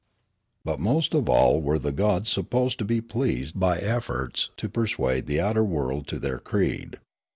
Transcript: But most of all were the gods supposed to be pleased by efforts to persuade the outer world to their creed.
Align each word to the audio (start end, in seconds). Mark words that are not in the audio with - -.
But 0.65 0.79
most 0.79 1.13
of 1.13 1.29
all 1.29 1.61
were 1.61 1.77
the 1.77 1.91
gods 1.91 2.27
supposed 2.31 2.79
to 2.79 2.85
be 2.85 3.01
pleased 3.01 3.59
by 3.59 3.77
efforts 3.77 4.49
to 4.57 4.67
persuade 4.67 5.27
the 5.27 5.39
outer 5.39 5.63
world 5.63 6.07
to 6.07 6.17
their 6.17 6.39
creed. 6.39 6.97